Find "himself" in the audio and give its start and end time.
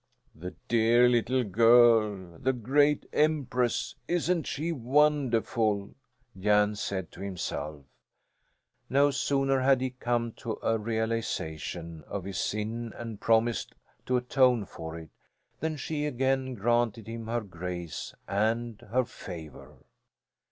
7.21-7.85